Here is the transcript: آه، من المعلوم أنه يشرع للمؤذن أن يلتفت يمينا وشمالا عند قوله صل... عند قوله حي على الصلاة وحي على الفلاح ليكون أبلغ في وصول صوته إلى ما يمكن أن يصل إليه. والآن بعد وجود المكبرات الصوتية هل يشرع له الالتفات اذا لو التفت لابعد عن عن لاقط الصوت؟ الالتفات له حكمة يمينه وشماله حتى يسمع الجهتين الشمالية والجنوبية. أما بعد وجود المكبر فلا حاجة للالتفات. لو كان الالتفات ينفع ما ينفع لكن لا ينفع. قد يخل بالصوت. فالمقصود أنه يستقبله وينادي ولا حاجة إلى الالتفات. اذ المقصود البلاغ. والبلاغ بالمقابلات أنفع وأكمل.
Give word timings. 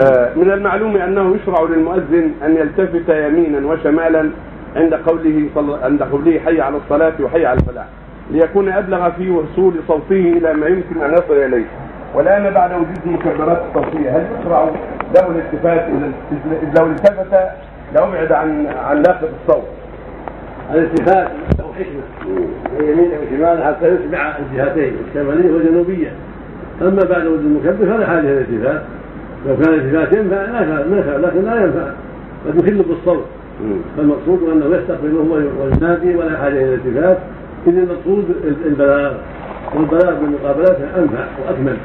آه، 0.00 0.30
من 0.36 0.50
المعلوم 0.50 0.96
أنه 0.96 1.36
يشرع 1.36 1.62
للمؤذن 1.62 2.32
أن 2.44 2.56
يلتفت 2.56 3.08
يمينا 3.08 3.66
وشمالا 3.66 4.30
عند 4.76 4.94
قوله 4.94 5.48
صل... 5.54 5.84
عند 5.84 6.02
قوله 6.02 6.40
حي 6.46 6.60
على 6.60 6.76
الصلاة 6.76 7.12
وحي 7.20 7.46
على 7.46 7.58
الفلاح 7.60 7.86
ليكون 8.30 8.68
أبلغ 8.68 9.10
في 9.10 9.30
وصول 9.30 9.74
صوته 9.88 10.32
إلى 10.36 10.54
ما 10.54 10.66
يمكن 10.66 11.02
أن 11.02 11.12
يصل 11.12 11.34
إليه. 11.34 11.64
والآن 12.14 12.54
بعد 12.54 12.72
وجود 12.72 12.98
المكبرات 13.06 13.62
الصوتية 13.68 14.10
هل 14.10 14.26
يشرع 14.40 14.64
له 15.14 15.26
الالتفات 15.26 15.86
اذا 16.62 16.80
لو 16.80 16.86
التفت 16.86 17.38
لابعد 17.94 18.32
عن 18.32 18.66
عن 18.66 19.02
لاقط 19.02 19.28
الصوت؟ 19.42 19.64
الالتفات 20.74 21.28
له 21.58 21.72
حكمة 21.78 22.36
يمينه 22.80 23.14
وشماله 23.22 23.66
حتى 23.66 23.88
يسمع 23.88 24.34
الجهتين 24.38 24.96
الشمالية 25.08 25.52
والجنوبية. 25.52 26.12
أما 26.82 27.04
بعد 27.04 27.26
وجود 27.26 27.40
المكبر 27.40 27.86
فلا 27.86 28.06
حاجة 28.06 28.20
للالتفات. 28.20 28.82
لو 29.48 29.56
كان 29.56 29.74
الالتفات 29.74 30.12
ينفع 30.12 30.36
ما 30.90 30.96
ينفع 30.96 31.16
لكن 31.16 31.44
لا 31.44 31.64
ينفع. 31.64 31.90
قد 32.46 32.56
يخل 32.56 32.82
بالصوت. 32.82 33.24
فالمقصود 33.96 34.38
أنه 34.52 34.76
يستقبله 34.76 35.44
وينادي 35.60 36.16
ولا 36.16 36.38
حاجة 36.38 36.52
إلى 36.52 36.74
الالتفات. 36.74 37.18
اذ 37.66 37.76
المقصود 37.78 38.24
البلاغ. 38.66 39.12
والبلاغ 39.74 40.14
بالمقابلات 40.14 40.76
أنفع 40.98 41.24
وأكمل. 41.46 41.76